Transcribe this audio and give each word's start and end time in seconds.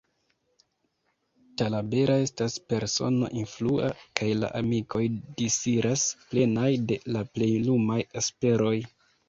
Talabera 1.61 2.15
estas 2.21 2.55
persono 2.73 3.29
influa, 3.43 3.91
kaj 4.21 4.31
la 4.39 4.51
amikoj 4.63 5.05
disiras, 5.43 6.09
plenaj 6.33 6.69
de 6.95 7.01
la 7.15 7.27
plej 7.37 7.55
lumaj 7.71 8.03
esperoj. 8.25 8.77